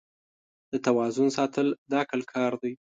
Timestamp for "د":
0.71-0.73, 1.89-1.91